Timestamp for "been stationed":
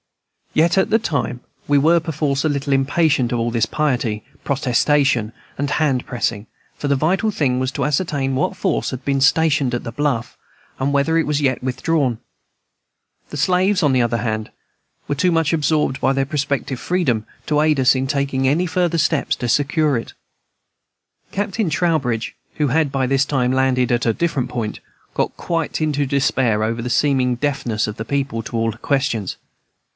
9.05-9.75